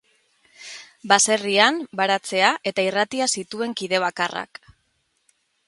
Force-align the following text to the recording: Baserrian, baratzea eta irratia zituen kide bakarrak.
Baserrian, 1.11 1.77
baratzea 2.01 2.49
eta 2.73 2.87
irratia 2.87 3.29
zituen 3.37 3.77
kide 3.83 4.01
bakarrak. 4.09 4.63